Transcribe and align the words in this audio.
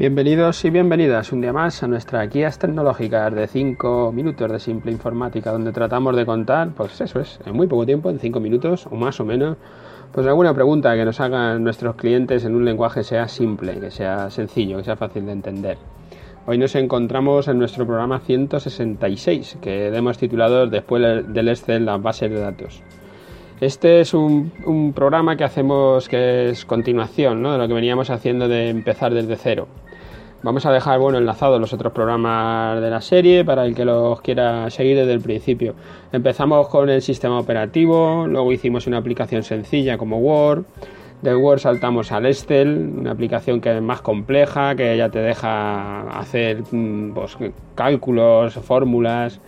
Bienvenidos 0.00 0.64
y 0.64 0.70
bienvenidas 0.70 1.30
un 1.30 1.42
día 1.42 1.52
más 1.52 1.82
a 1.82 1.86
nuestra 1.86 2.24
guías 2.24 2.58
tecnológicas 2.58 3.34
de 3.34 3.46
5 3.46 4.12
minutos 4.12 4.50
de 4.50 4.58
simple 4.58 4.90
informática, 4.90 5.52
donde 5.52 5.72
tratamos 5.72 6.16
de 6.16 6.24
contar, 6.24 6.70
pues 6.70 6.98
eso 7.02 7.20
es, 7.20 7.38
en 7.44 7.52
muy 7.52 7.66
poco 7.66 7.84
tiempo, 7.84 8.08
en 8.08 8.18
5 8.18 8.40
minutos 8.40 8.86
o 8.86 8.94
más 8.94 9.20
o 9.20 9.26
menos, 9.26 9.58
pues 10.10 10.26
alguna 10.26 10.54
pregunta 10.54 10.96
que 10.96 11.04
nos 11.04 11.20
hagan 11.20 11.62
nuestros 11.62 11.96
clientes 11.96 12.46
en 12.46 12.54
un 12.54 12.64
lenguaje 12.64 13.04
sea 13.04 13.28
simple, 13.28 13.78
que 13.78 13.90
sea 13.90 14.30
sencillo, 14.30 14.78
que 14.78 14.84
sea 14.84 14.96
fácil 14.96 15.26
de 15.26 15.32
entender. 15.32 15.76
Hoy 16.46 16.56
nos 16.56 16.74
encontramos 16.76 17.48
en 17.48 17.58
nuestro 17.58 17.84
programa 17.84 18.20
166, 18.20 19.58
que 19.60 19.88
hemos 19.88 20.16
titulado 20.16 20.66
después 20.66 21.02
del 21.28 21.48
Excel 21.50 21.84
las 21.84 22.00
bases 22.00 22.30
de 22.30 22.40
datos. 22.40 22.82
Este 23.60 24.00
es 24.00 24.14
un, 24.14 24.94
programa 24.96 25.36
que 25.36 25.44
hacemos 25.44 26.08
que 26.08 26.48
es 26.48 26.64
continuación 26.64 27.42
¿no? 27.42 27.52
de 27.52 27.58
lo 27.58 27.68
que 27.68 27.74
veníamos 27.74 28.08
haciendo 28.08 28.48
de 28.48 28.70
empezar 28.70 29.12
desde 29.12 29.36
cero. 29.36 29.68
Vamos 30.42 30.64
a 30.64 30.72
dejar 30.72 30.98
bueno 30.98 31.18
enlazados 31.18 31.60
los 31.60 31.74
otros 31.74 31.92
programas 31.92 32.80
de 32.80 32.88
la 32.88 33.02
serie 33.02 33.44
para 33.44 33.66
el 33.66 33.74
que 33.74 33.84
los 33.84 34.22
quiera 34.22 34.70
seguir 34.70 34.96
desde 34.96 35.12
el 35.12 35.20
principio. 35.20 35.74
Empezamos 36.12 36.66
con 36.68 36.88
el 36.88 37.02
sistema 37.02 37.38
operativo, 37.38 38.26
luego 38.26 38.50
hicimos 38.50 38.86
una 38.86 38.96
aplicación 38.96 39.42
sencilla 39.42 39.98
como 39.98 40.16
Word. 40.16 40.64
Del 41.20 41.36
Word 41.36 41.58
saltamos 41.58 42.10
al 42.10 42.24
Excel, 42.24 42.90
una 43.00 43.10
aplicación 43.10 43.60
que 43.60 43.76
es 43.76 43.82
más 43.82 44.00
compleja, 44.00 44.74
que 44.74 44.96
ya 44.96 45.10
te 45.10 45.18
deja 45.18 46.08
hacer 46.18 46.62
mm, 46.70 47.12
pues, 47.12 47.36
cálculos, 47.74 48.54
fórmulas. 48.54 49.40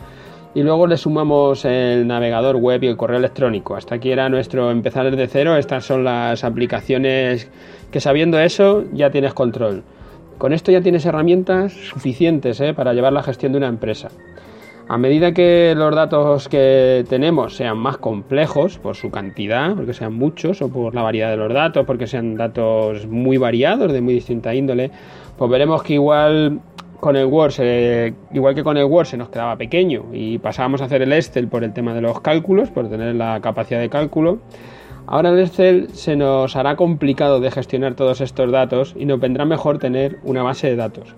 Y 0.55 0.63
luego 0.63 0.87
le 0.87 0.99
sumamos 0.99 1.65
el 1.65 2.07
navegador 2.07 2.57
web 2.57 2.83
y 2.83 2.89
el 2.89 2.99
correo 2.99 3.17
electrónico. 3.17 3.77
Hasta 3.77 3.95
aquí 3.95 4.11
era 4.11 4.29
nuestro 4.29 4.71
empezar 4.71 5.11
desde 5.11 5.27
cero. 5.27 5.57
Estas 5.57 5.87
son 5.87 6.05
las 6.05 6.45
aplicaciones 6.45 7.51
que 7.91 8.01
sabiendo 8.01 8.39
eso 8.39 8.85
ya 8.93 9.11
tienes 9.11 9.33
control. 9.33 9.85
Con 10.43 10.53
esto 10.53 10.73
ya 10.73 10.81
tienes 10.81 11.07
herramientas 11.07 11.73
suficientes 11.73 12.61
¿eh? 12.61 12.75
para 12.75 12.95
llevar 12.95 13.13
la 13.13 13.23
gestión 13.23 13.53
de 13.53 13.59
una 13.59 13.69
empresa. 13.69 14.09
A 14.89 14.99
medida 14.99 15.33
que 15.33 15.73
los 15.77 15.95
datos 15.95 16.49
que 16.49 17.05
tenemos 17.09 17.55
sean 17.55 17.79
más 17.79 17.99
complejos 17.99 18.77
por 18.79 18.97
su 18.97 19.13
cantidad, 19.13 19.77
porque 19.77 19.95
sean 19.95 20.15
muchos, 20.15 20.61
o 20.61 20.69
por 20.69 20.97
la 20.97 21.03
variedad 21.03 21.31
de 21.31 21.37
los 21.37 21.55
datos, 21.55 21.87
porque 21.87 22.09
sean 22.09 22.35
datos 22.35 23.07
muy 23.07 23.37
variados, 23.37 23.93
de 23.93 24.01
muy 24.01 24.15
distinta 24.15 24.53
índole, 24.53 24.91
pues 25.39 25.49
veremos 25.49 25.85
que 25.85 25.93
igual 25.93 26.59
con 26.99 27.15
el 27.15 27.27
Word, 27.27 27.53
igual 28.33 28.57
que 28.57 28.65
con 28.65 28.77
el 28.77 28.87
Word 28.87 29.07
se 29.07 29.17
nos 29.17 29.29
quedaba 29.29 29.55
pequeño 29.55 30.07
y 30.13 30.39
pasábamos 30.39 30.83
a 30.83 30.87
hacer 30.87 31.03
el 31.03 31.13
Excel 31.13 31.47
por 31.47 31.63
el 31.63 31.73
tema 31.73 31.95
de 31.95 32.01
los 32.01 32.21
cálculos, 32.21 32.69
por 32.69 32.91
tener 32.91 33.15
la 33.15 33.41
capacidad 33.41 33.79
de 33.79 33.89
cálculo. 33.89 34.41
Ahora 35.07 35.31
el 35.31 35.41
Excel 35.41 35.89
se 35.93 36.17
nos 36.17 36.55
hará 36.57 36.77
complicado 36.77 37.41
de 37.41 37.51
gestionar 37.51 37.95
todos 37.95 38.21
estos 38.21 38.51
datos 38.53 38.95
y 38.97 39.05
nos 39.05 39.19
vendrá 39.21 39.45
mejor 39.45 39.79
tener 39.79 40.19
una 40.23 40.43
base 40.43 40.69
de 40.69 40.77
datos. 40.77 41.15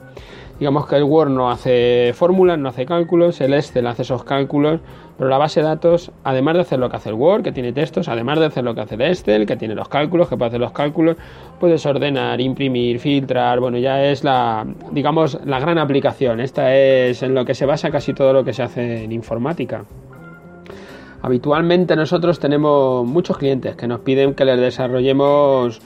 Digamos 0.59 0.87
que 0.87 0.97
el 0.97 1.03
Word 1.03 1.31
no 1.31 1.51
hace 1.51 2.13
fórmulas, 2.15 2.59
no 2.59 2.69
hace 2.69 2.87
cálculos, 2.87 3.41
el 3.41 3.55
Excel 3.55 3.89
hace 3.89 4.03
esos 4.03 4.23
cálculos, 4.23 4.81
pero 5.19 5.29
la 5.29 5.37
base 5.37 5.61
de 5.61 5.67
datos, 5.67 6.13
además 6.23 6.55
de 6.55 6.61
hacer 6.61 6.79
lo 6.79 6.89
que 6.89 6.97
hace 6.97 7.09
el 7.09 7.17
Word, 7.17 7.43
que 7.43 7.51
tiene 7.51 7.73
textos, 7.73 8.09
además 8.09 8.39
de 8.39 8.47
hacer 8.47 8.63
lo 8.63 8.73
que 8.75 8.83
hace 8.83 8.95
el 8.95 9.01
Excel, 9.03 9.47
que 9.47 9.57
tiene 9.57 9.75
los 9.75 9.89
cálculos, 9.89 10.29
que 10.29 10.37
puede 10.37 10.49
hacer 10.49 10.61
los 10.61 10.71
cálculos, 10.71 11.17
puedes 11.59 11.85
ordenar, 11.87 12.41
imprimir, 12.41 13.01
filtrar, 13.01 13.59
bueno, 13.59 13.79
ya 13.79 14.05
es 14.05 14.23
la, 14.23 14.65
digamos, 14.93 15.41
la 15.45 15.59
gran 15.59 15.79
aplicación. 15.79 16.39
Esta 16.39 16.75
es 16.75 17.25
en 17.25 17.35
lo 17.35 17.45
que 17.45 17.55
se 17.55 17.67
basa 17.67 17.91
casi 17.91 18.15
todo 18.15 18.33
lo 18.33 18.45
que 18.45 18.53
se 18.53 18.63
hace 18.63 19.05
en 19.05 19.11
informática. 19.11 19.85
Habitualmente 21.25 21.97
nosotros 21.97 22.39
tenemos 22.39 23.07
muchos 23.07 23.39
clientes 23.39 23.77
que 23.77 23.89
nos 23.89 24.01
piden 24.01 24.35
que 24.35 24.45
les 24.45 24.61
desarrollemos, 24.61 25.81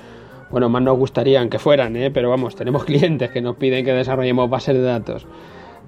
bueno, 0.50 0.68
más 0.68 0.82
nos 0.82 0.98
gustarían 0.98 1.48
que 1.48 1.60
fueran, 1.60 1.94
¿eh? 1.94 2.10
pero 2.10 2.28
vamos, 2.28 2.56
tenemos 2.56 2.82
clientes 2.84 3.30
que 3.30 3.40
nos 3.40 3.54
piden 3.54 3.84
que 3.84 3.92
desarrollemos 3.92 4.50
bases 4.50 4.74
de 4.74 4.82
datos. 4.82 5.28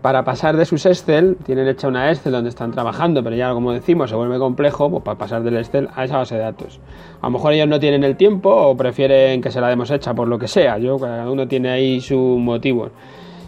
Para 0.03 0.23
pasar 0.23 0.57
de 0.57 0.65
sus 0.67 0.87
Excel, 0.87 1.37
tienen 1.45 1.67
hecha 1.67 1.89
una 1.89 2.13
Excel 2.13 2.31
donde 2.31 2.49
están 2.49 2.71
trabajando, 2.71 3.25
pero 3.25 3.35
ya 3.35 3.53
como 3.53 3.73
decimos, 3.73 4.11
se 4.11 4.15
vuelve 4.15 4.39
complejo, 4.39 4.89
pues 4.89 5.03
para 5.03 5.19
pasar 5.19 5.43
del 5.43 5.57
Excel 5.57 5.89
a 5.97 6.05
esa 6.05 6.19
base 6.19 6.37
de 6.37 6.43
datos. 6.43 6.79
A 7.21 7.27
lo 7.27 7.33
mejor 7.33 7.53
ellos 7.53 7.67
no 7.67 7.81
tienen 7.81 8.05
el 8.05 8.17
tiempo 8.17 8.55
o 8.55 8.77
prefieren 8.77 9.41
que 9.41 9.51
se 9.51 9.61
la 9.61 9.67
demos 9.67 9.91
hecha 9.91 10.15
por 10.15 10.29
lo 10.29 10.39
que 10.39 10.47
sea. 10.47 10.79
Yo, 10.79 10.97
cada 10.97 11.29
uno 11.29 11.49
tiene 11.49 11.71
ahí 11.71 12.01
su 12.01 12.17
motivo 12.17 12.91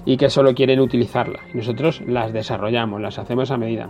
y 0.04 0.16
que 0.16 0.28
solo 0.30 0.52
quieren 0.52 0.80
utilizarla. 0.80 1.38
Y 1.54 1.58
nosotros 1.58 2.02
las 2.08 2.32
desarrollamos, 2.32 3.00
las 3.00 3.20
hacemos 3.20 3.52
a 3.52 3.56
medida. 3.56 3.88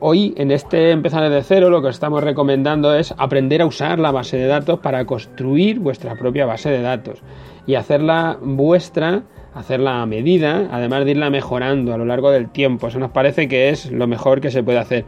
Hoy, 0.00 0.34
en 0.36 0.50
este 0.50 0.90
empezar 0.90 1.28
de 1.28 1.42
cero, 1.42 1.70
lo 1.70 1.82
que 1.82 1.88
estamos 1.88 2.22
recomendando 2.22 2.94
es 2.94 3.14
aprender 3.16 3.62
a 3.62 3.66
usar 3.66 3.98
la 3.98 4.10
base 4.10 4.36
de 4.36 4.46
datos 4.46 4.78
para 4.80 5.04
construir 5.04 5.78
vuestra 5.78 6.14
propia 6.16 6.46
base 6.46 6.70
de 6.70 6.80
datos 6.80 7.22
y 7.66 7.74
hacerla 7.74 8.38
vuestra, 8.40 9.22
hacerla 9.54 10.02
a 10.02 10.06
medida, 10.06 10.68
además 10.70 11.04
de 11.04 11.12
irla 11.12 11.30
mejorando 11.30 11.94
a 11.94 11.98
lo 11.98 12.04
largo 12.04 12.30
del 12.30 12.50
tiempo. 12.50 12.88
Eso 12.88 12.98
nos 12.98 13.10
parece 13.10 13.48
que 13.48 13.70
es 13.70 13.90
lo 13.90 14.06
mejor 14.06 14.40
que 14.40 14.50
se 14.50 14.62
puede 14.62 14.78
hacer. 14.78 15.04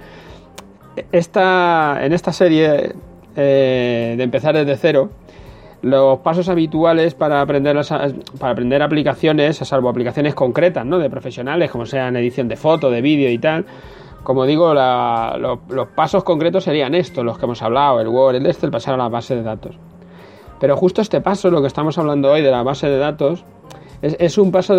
Esta, 1.12 1.98
en 2.02 2.12
esta 2.12 2.32
serie 2.32 2.92
eh, 3.36 4.14
de 4.16 4.22
empezar 4.22 4.54
desde 4.54 4.76
cero, 4.76 5.10
los 5.82 6.20
pasos 6.20 6.48
habituales 6.48 7.14
para 7.14 7.40
aprender, 7.40 7.76
para 8.38 8.52
aprender 8.52 8.82
aplicaciones, 8.82 9.60
a 9.60 9.64
salvo 9.64 9.88
aplicaciones 9.88 10.34
concretas, 10.34 10.86
¿no? 10.86 10.98
De 10.98 11.10
profesionales, 11.10 11.70
como 11.70 11.86
sean 11.86 12.16
edición 12.16 12.48
de 12.48 12.56
foto, 12.56 12.90
de 12.90 13.02
vídeo 13.02 13.30
y 13.30 13.38
tal, 13.38 13.66
como 14.26 14.44
digo, 14.44 14.74
los 14.74 15.88
pasos 15.94 16.24
concretos 16.24 16.64
serían 16.64 16.96
estos, 16.96 17.24
los 17.24 17.38
que 17.38 17.44
hemos 17.44 17.62
hablado, 17.62 18.00
el 18.00 18.08
Word, 18.08 18.34
el 18.34 18.46
Excel, 18.46 18.72
pasar 18.72 18.94
a 18.94 18.96
la 18.96 19.08
base 19.08 19.36
de 19.36 19.44
datos. 19.44 19.78
Pero 20.58 20.76
justo 20.76 21.00
este 21.00 21.20
paso, 21.20 21.48
lo 21.48 21.60
que 21.60 21.68
estamos 21.68 21.96
hablando 21.96 22.32
hoy 22.32 22.42
de 22.42 22.50
la 22.50 22.64
base 22.64 22.88
de 22.88 22.98
datos, 22.98 23.44
es, 24.02 24.36
un 24.36 24.50
paso 24.50 24.76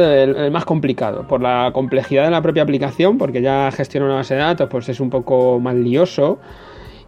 más 0.52 0.66
complicado, 0.66 1.26
por 1.30 1.42
la 1.42 1.72
complejidad 1.72 2.26
de 2.26 2.32
la 2.32 2.42
propia 2.42 2.64
aplicación, 2.64 3.18
porque 3.18 3.42
ya 3.42 3.72
gestionar 3.72 4.10
una 4.10 4.18
base 4.18 4.36
de 4.36 4.42
datos 4.42 4.68
pues 4.70 4.90
es 4.90 5.00
un 5.00 5.10
poco 5.10 5.62
más 5.62 5.76
lioso, 5.76 6.40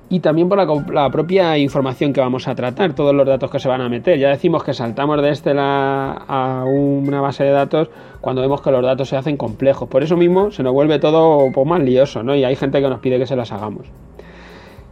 y 0.10 0.22
también 0.22 0.50
por 0.50 0.94
la, 0.94 1.10
propia 1.12 1.58
información 1.58 2.14
que 2.14 2.20
vamos 2.20 2.48
a 2.48 2.56
tratar, 2.56 2.94
todos 2.94 3.14
los 3.14 3.28
datos 3.28 3.52
que 3.52 3.60
se 3.60 3.70
van 3.70 3.82
a 3.82 3.90
meter. 3.90 4.18
Ya 4.18 4.30
decimos 4.30 4.64
que 4.64 4.74
saltamos 4.74 5.22
de 5.22 5.30
este 5.30 5.54
a 5.58 6.64
una 6.68 7.22
base 7.22 7.44
de 7.44 7.52
datos 7.52 7.90
cuando 8.20 8.42
vemos 8.42 8.62
que 8.62 8.72
los 8.72 8.84
datos 8.84 9.08
se 9.08 9.18
hacen 9.18 9.38
complejos. 9.38 9.88
Por 9.88 10.02
eso 10.02 10.18
mismo 10.18 10.52
se 10.52 10.64
nos 10.64 10.74
vuelve 10.74 10.98
todo 10.98 11.38
un 11.38 11.54
poco 11.54 11.66
más 11.66 11.82
lioso, 11.82 12.24
¿no? 12.24 12.36
Y 12.36 12.44
hay 12.44 12.56
gente 12.56 12.82
que 12.82 12.90
nos 12.90 13.00
pide 13.00 13.20
que 13.20 13.28
se 13.28 13.36
las 13.36 13.52
hagamos. 13.52 13.86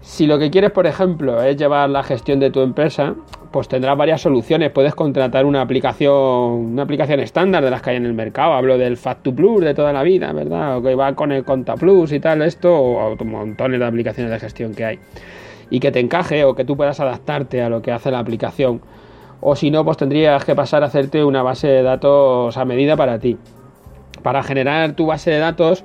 Si 0.08 0.26
lo 0.26 0.40
que 0.40 0.50
quieres, 0.50 0.72
por 0.72 0.88
ejemplo, 0.88 1.44
es 1.44 1.58
llevar 1.58 1.90
la 1.90 2.02
gestión 2.02 2.40
de 2.40 2.50
tu 2.50 2.62
empresa, 2.62 3.14
pues 3.52 3.68
tendrás 3.68 3.98
varias 3.98 4.22
soluciones. 4.22 4.72
Puedes 4.72 4.96
contratar 4.96 5.46
una 5.46 5.62
aplicación, 5.62 6.14
una 6.14 6.84
aplicación 6.84 7.20
estándar 7.20 7.62
de 7.62 7.70
las 7.70 7.82
que 7.82 7.90
hay 7.90 7.98
en 7.98 8.06
el 8.06 8.14
mercado. 8.14 8.54
Hablo 8.54 8.78
del 8.78 8.96
Fact 8.96 9.28
Plus 9.36 9.66
de 9.66 9.74
toda 9.74 9.92
la 9.92 10.04
vida, 10.04 10.32
¿verdad? 10.32 10.78
O 10.78 10.82
que 10.82 10.96
va 10.96 11.14
con 11.14 11.34
el 11.34 11.44
Conta 11.44 11.76
Plus 11.76 12.14
y 12.14 12.22
tal, 12.22 12.42
esto, 12.42 12.74
o 12.74 13.18
montones 13.26 13.82
de 13.82 13.86
aplicaciones 13.86 14.32
de 14.32 14.40
gestión 14.40 14.74
que 14.74 14.86
hay. 14.86 15.00
Y 15.70 15.82
que 15.82 15.92
te 15.92 16.00
encaje 16.00 16.46
o 16.46 16.56
que 16.56 16.64
tú 16.64 16.78
puedas 16.78 17.02
adaptarte 17.02 17.62
a 17.62 17.68
lo 17.68 17.82
que 17.82 17.92
hace 17.92 18.10
la 18.10 18.20
aplicación. 18.20 18.80
O 19.42 19.58
si 19.58 19.72
no, 19.72 19.84
pues 19.84 19.98
tendrías 19.98 20.46
que 20.46 20.56
pasar 20.56 20.84
a 20.84 20.86
hacerte 20.86 21.22
una 21.26 21.44
base 21.44 21.68
de 21.68 21.84
datos 21.84 22.56
a 22.56 22.64
medida 22.64 22.96
para 22.96 23.20
ti. 23.20 23.38
Para 24.24 24.42
generar 24.42 24.94
tu 24.94 25.06
base 25.06 25.32
de 25.32 25.40
datos, 25.40 25.84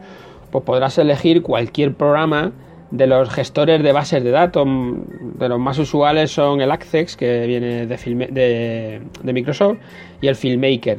pues 0.52 0.62
podrás 0.64 0.96
elegir 0.98 1.42
cualquier 1.42 1.94
programa 1.94 2.52
de 2.92 3.06
los 3.06 3.30
gestores 3.30 3.82
de 3.82 3.90
bases 3.90 4.22
de 4.22 4.30
datos, 4.30 4.68
de 4.68 5.48
los 5.48 5.58
más 5.58 5.78
usuales 5.78 6.30
son 6.30 6.60
el 6.60 6.70
Access, 6.70 7.16
que 7.16 7.46
viene 7.46 7.86
de, 7.86 9.00
de, 9.22 9.32
Microsoft, 9.32 9.78
y 10.20 10.28
el 10.28 10.36
Filmmaker. 10.36 10.98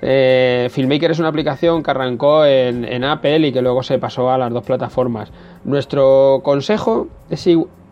Eh, 0.00 0.68
Filmmaker 0.70 1.10
es 1.10 1.18
una 1.18 1.28
aplicación 1.28 1.82
que 1.82 1.90
arrancó 1.90 2.46
en, 2.46 3.04
Apple 3.04 3.46
y 3.46 3.52
que 3.52 3.60
luego 3.60 3.82
se 3.82 3.98
pasó 3.98 4.30
a 4.30 4.38
las 4.38 4.50
dos 4.50 4.64
plataformas. 4.64 5.30
Nuestro 5.64 6.40
consejo 6.42 7.08
es, 7.28 7.46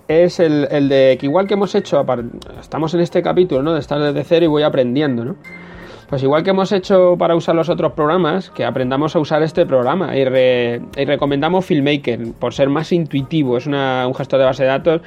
es 0.09 0.41
el, 0.41 0.67
el, 0.71 0.89
de 0.89 1.19
que 1.21 1.27
igual 1.27 1.47
que 1.47 1.55
hemos 1.55 1.75
hecho, 1.75 2.05
estamos 2.59 2.95
en 2.95 3.01
este 3.01 3.23
capítulo, 3.23 3.63
¿no? 3.63 3.75
De 3.75 3.81
estar 3.81 4.01
desde 4.01 4.25
cero 4.25 4.47
y 4.47 4.49
voy 4.49 4.63
aprendiendo, 4.63 5.27
¿no? 5.27 5.37
Pues 6.11 6.25
igual 6.25 6.43
que 6.43 6.51
hemos 6.51 6.73
hecho 6.73 7.15
para 7.17 7.37
usar 7.37 7.55
los 7.55 7.69
otros 7.69 7.93
programas, 7.93 8.51
que 8.51 8.65
aprendamos 8.65 9.15
a 9.15 9.21
usar 9.21 9.45
este 9.45 9.65
programa 9.65 10.17
y, 10.17 10.25
recomendamos 10.25 11.65
Filmmaker 11.65 12.33
por 12.37 12.53
ser 12.53 12.69
más 12.69 12.91
intuitivo, 12.91 13.57
es 13.57 13.69
un 13.69 14.15
gestor 14.17 14.41
de 14.41 14.45
base 14.45 14.65
de 14.65 14.69
datos 14.71 15.03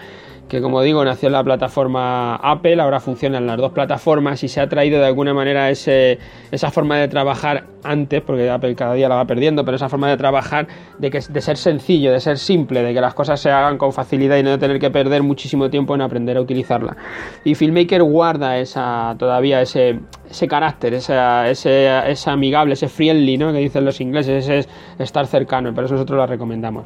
que 0.48 0.62
como 0.62 0.81
digo 0.81 1.04
nació 1.04 1.28
en 1.28 1.34
la 1.34 1.44
plataforma 1.44 2.36
Apple, 2.36 2.80
ahora 2.81 3.00
funciona 3.00 3.38
en 3.38 3.48
las 3.48 3.57
dos 3.57 3.72
plataformas 3.72 4.44
y 4.44 4.48
se 4.48 4.62
ha 4.62 4.68
traído 4.68 5.00
de 5.00 5.07
alguna 5.07 5.34
manera 5.34 5.69
ese, 5.69 6.19
esa 6.51 6.69
forma 6.69 6.98
de 6.98 7.07
trabajar 7.07 7.66
antes, 7.84 8.22
porque 8.22 8.50
Apple 8.50 8.75
cada 8.75 8.94
día 8.94 9.10
la 9.10 9.16
va 9.16 9.25
perdiendo, 9.25 9.66
pero 9.66 9.75
esa 9.75 9.90
forma 9.90 10.10
de 10.10 10.18
trabajar 10.18 10.68
de, 11.00 11.10
que, 11.10 11.19
de 11.28 11.42
ser 11.42 11.57
sencillo, 11.57 12.12
de 12.12 12.19
ser 12.19 12.38
simple, 12.38 12.84
de 12.84 12.94
que 12.94 13.01
las 13.01 13.13
cosas 13.13 13.40
se 13.40 13.50
hagan 13.51 13.78
con 13.78 13.94
facilidad 13.94 14.38
y 14.38 14.44
no 14.44 14.57
tener 14.60 14.80
que 14.80 14.92
perder 14.92 15.24
muchísimo 15.24 15.69
tiempo 15.69 15.95
en 15.95 16.01
aprender 16.01 16.38
a 16.38 16.42
utilizarla. 16.42 16.95
Y 17.44 17.56
Filmmaker 17.56 18.04
guarda 18.04 18.57
esa, 18.57 19.16
todavía 19.18 19.62
ese, 19.62 20.00
ese 20.30 20.48
carácter, 20.48 20.94
ese, 20.94 21.16
ese, 21.50 22.30
amigable, 22.30 22.74
ese 22.74 22.88
friendly, 22.88 23.38
¿no? 23.38 23.51
que 23.51 23.60
dicen 23.60 23.86
los 23.86 24.00
ingleses, 24.01 24.44
ese 24.44 24.60
es 24.60 24.69
estar 25.00 25.25
cercano, 25.28 25.69
y 25.69 25.72
por 25.72 25.86
eso 25.86 25.94
nosotros 25.94 26.18
la 26.18 26.28
recomendamos. 26.28 26.86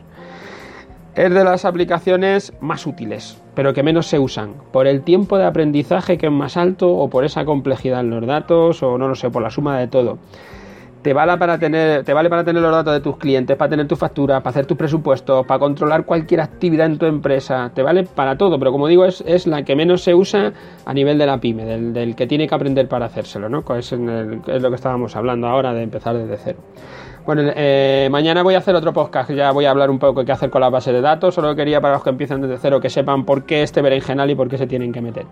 Es 1.17 1.33
de 1.33 1.43
las 1.43 1.65
aplicaciones 1.65 2.53
más 2.61 2.85
útiles, 2.85 3.41
pero 3.55 3.73
que 3.73 3.81
menos 3.81 4.05
se 4.05 4.19
usan, 4.19 4.53
por 4.71 4.85
el 4.85 5.01
tiempo 5.01 5.39
de 5.39 5.45
aprendizaje 5.45 6.17
que 6.17 6.27
es 6.27 6.31
más 6.31 6.57
alto 6.57 6.95
o 6.95 7.09
por 7.09 7.25
esa 7.25 7.43
complejidad 7.43 8.01
en 8.01 8.11
los 8.11 8.25
datos 8.25 8.83
o 8.83 8.99
no 8.99 9.07
lo 9.07 9.15
sé, 9.15 9.31
por 9.31 9.41
la 9.41 9.49
suma 9.49 9.79
de 9.79 9.87
todo. 9.87 10.19
Te 11.01 11.13
vale, 11.13 11.37
para 11.37 11.57
tener, 11.57 12.03
los 12.05 12.71
datos 12.71 12.93
de 12.93 12.99
tus 12.99 13.17
clientes, 13.17 13.55
para 13.55 13.69
tener 13.69 13.87
tus 13.87 13.97
facturas, 13.97 14.41
para 14.41 14.49
hacer 14.51 14.65
tus 14.65 14.77
presupuestos, 14.77 15.45
para 15.45 15.59
controlar 15.59 16.05
cualquier 16.05 16.41
actividad 16.41 16.85
en 16.85 16.97
tu 16.97 17.05
empresa. 17.05 17.71
Te 17.73 17.81
vale 17.81 18.03
para 18.03 18.37
todo, 18.37 18.59
pero 18.59 18.71
como 18.71 18.87
digo, 18.87 19.05
es, 19.05 19.47
la 19.47 19.63
que 19.63 19.75
menos 19.75 20.03
se 20.03 20.13
usa 20.13 20.51
a 20.85 20.93
nivel 20.93 21.17
de 21.17 21.25
la 21.25 21.39
pyme, 21.39 21.63
del, 21.65 22.15
que 22.15 22.27
tiene 22.27 22.47
que 22.47 22.53
aprender 22.53 22.89
para 22.89 23.05
hacérselo, 23.05 23.47
¿no? 23.47 23.63
Es, 23.75 23.93
es 23.93 24.61
lo 24.61 24.69
que 24.69 24.75
estábamos 24.75 25.15
hablando 25.15 25.47
ahora 25.47 25.73
de 25.73 25.83
empezar 25.83 26.17
desde 26.17 26.37
cero. 26.37 26.59
Bueno, 27.27 27.41
eh, 27.53 28.07
mañana 28.09 28.41
voy 28.41 28.56
a 28.56 28.59
hacer 28.59 28.74
otro 28.74 28.94
podcast, 28.94 29.29
ya 29.31 29.51
voy 29.51 29.65
a 29.65 29.71
hablar 29.71 29.89
un 29.89 30.00
poco 30.00 30.21
de 30.21 30.25
qué 30.25 30.31
hacer 30.31 30.50
con 30.50 30.62
la 30.62 30.69
base 30.69 30.94
de 30.94 31.01
datos, 31.01 31.35
solo 31.35 31.53
quería 31.57 31.81
para 31.81 31.95
los 31.95 32.03
que 32.03 32.09
empiezan 32.09 32.39
desde 32.39 32.57
cero 32.57 32.79
que 32.79 32.89
sepan 32.89 33.25
por 33.25 33.44
qué 33.44 33.63
este 33.63 33.81
berenjenal 33.81 34.31
y 34.31 34.35
por 34.35 34.47
qué 34.47 34.57
se 34.57 34.65
tienen 34.65 34.94
que 34.94 35.01
meter. 35.01 35.25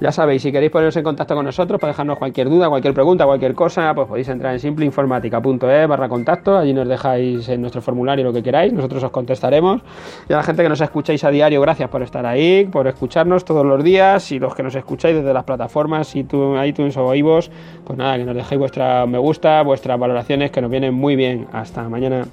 Ya 0.00 0.12
sabéis, 0.12 0.42
si 0.42 0.52
queréis 0.52 0.70
poneros 0.70 0.96
en 0.96 1.02
contacto 1.02 1.34
con 1.34 1.44
nosotros 1.44 1.80
para 1.80 1.92
dejarnos 1.92 2.18
cualquier 2.18 2.48
duda, 2.48 2.68
cualquier 2.68 2.94
pregunta, 2.94 3.26
cualquier 3.26 3.54
cosa, 3.54 3.92
pues 3.94 4.06
podéis 4.06 4.28
entrar 4.28 4.52
en 4.52 4.60
simpleinformática.es 4.60 5.88
barra 5.88 6.08
contacto, 6.08 6.56
allí 6.56 6.72
nos 6.72 6.86
dejáis 6.86 7.48
en 7.48 7.60
nuestro 7.62 7.82
formulario 7.82 8.24
lo 8.24 8.32
que 8.32 8.42
queráis, 8.42 8.72
nosotros 8.72 9.02
os 9.02 9.10
contestaremos. 9.10 9.82
Y 10.28 10.32
a 10.32 10.36
la 10.36 10.44
gente 10.44 10.62
que 10.62 10.68
nos 10.68 10.80
escucháis 10.80 11.24
a 11.24 11.30
diario, 11.30 11.60
gracias 11.60 11.90
por 11.90 12.02
estar 12.02 12.24
ahí, 12.26 12.64
por 12.66 12.86
escucharnos 12.86 13.44
todos 13.44 13.66
los 13.66 13.82
días, 13.82 14.30
y 14.30 14.38
los 14.38 14.54
que 14.54 14.62
nos 14.62 14.76
escucháis 14.76 15.16
desde 15.16 15.32
las 15.34 15.42
plataformas, 15.44 16.14
iTunes 16.14 16.96
o 16.96 17.14
iVoox, 17.14 17.50
pues 17.84 17.98
nada, 17.98 18.18
que 18.18 18.24
nos 18.24 18.36
dejéis 18.36 18.58
vuestra 18.58 19.04
me 19.06 19.18
gusta, 19.18 19.62
vuestras 19.62 19.98
valoraciones, 19.98 20.52
que 20.52 20.60
nos 20.60 20.70
vienen 20.70 20.94
muy 20.94 21.16
bien. 21.16 21.48
Hasta 21.52 21.88
mañana. 21.88 22.24